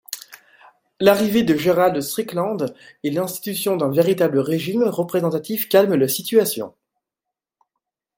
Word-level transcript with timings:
L'arrivée 0.99 1.43
de 1.43 1.55
Gerald 1.55 2.01
Strickland 2.01 2.73
et 3.03 3.11
l'institution 3.11 3.77
d'un 3.77 3.91
véritable 3.91 4.39
régime 4.39 4.81
représentatif 4.81 5.69
calment 5.69 5.93
la 5.93 6.07
situation. 6.07 6.73